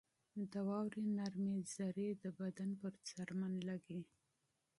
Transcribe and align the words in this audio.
•د 0.51 0.53
واورې 0.67 1.01
نرمې 1.17 1.55
ذرې 1.73 2.09
د 2.23 2.25
بدن 2.39 2.69
پر 2.81 2.93
مخ 3.39 3.53
لګي. 3.69 4.01